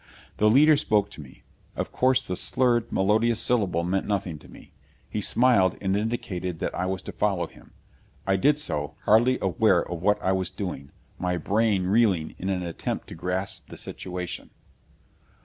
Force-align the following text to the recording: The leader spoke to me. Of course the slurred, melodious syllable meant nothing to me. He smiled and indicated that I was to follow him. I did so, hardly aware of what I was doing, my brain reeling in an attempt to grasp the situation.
The 0.37 0.49
leader 0.49 0.75
spoke 0.77 1.11
to 1.11 1.21
me. 1.21 1.43
Of 1.75 1.91
course 1.91 2.25
the 2.27 2.35
slurred, 2.35 2.91
melodious 2.91 3.39
syllable 3.39 3.83
meant 3.83 4.07
nothing 4.07 4.39
to 4.39 4.49
me. 4.49 4.73
He 5.07 5.21
smiled 5.21 5.77
and 5.79 5.95
indicated 5.95 6.57
that 6.57 6.73
I 6.73 6.87
was 6.87 7.03
to 7.03 7.11
follow 7.11 7.45
him. 7.45 7.73
I 8.25 8.35
did 8.35 8.57
so, 8.57 8.95
hardly 9.05 9.37
aware 9.43 9.83
of 9.87 10.01
what 10.01 10.19
I 10.23 10.31
was 10.31 10.49
doing, 10.49 10.89
my 11.19 11.37
brain 11.37 11.85
reeling 11.85 12.33
in 12.39 12.49
an 12.49 12.63
attempt 12.63 13.09
to 13.09 13.13
grasp 13.13 13.69
the 13.69 13.77
situation. 13.77 14.49